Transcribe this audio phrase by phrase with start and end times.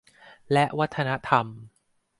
[0.53, 1.45] และวัฒนธรรม